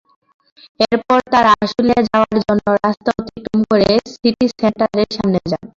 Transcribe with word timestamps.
এরপর 0.85 1.19
তাঁরা 1.31 1.51
আশুলিয়া 1.63 2.01
যাওয়ার 2.07 2.35
জন্য 2.41 2.65
রাস্তা 2.79 3.09
অতিক্রম 3.19 3.61
করে 3.71 3.89
সিটি 4.11 4.45
সেন্টারের 4.53 5.09
সামনে 5.15 5.39
যান। 5.45 5.65